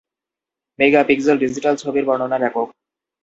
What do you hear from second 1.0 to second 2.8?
Pixel digital ছবির বর্ণনার একক।